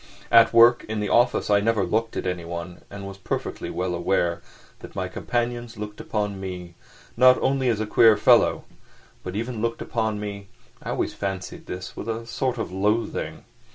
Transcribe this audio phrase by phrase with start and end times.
[0.31, 4.41] At work in the office I never looked at anyone, and was perfectly well aware
[4.79, 6.73] that my companions looked upon me,
[7.15, 8.63] not only as a queer fellow,
[9.21, 13.43] but even looked upon me—I always fancied this—with a sort of loathing.